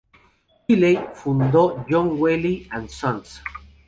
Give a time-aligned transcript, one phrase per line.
[0.67, 3.39] Wiley fundó "John Wiley and Sons".